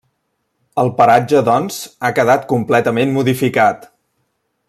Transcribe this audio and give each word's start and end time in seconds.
El 0.83 0.89
paratge 1.01 1.41
doncs 1.49 1.77
ha 2.01 2.11
quedat 2.21 2.49
completament 2.55 3.15
modificat. 3.19 3.89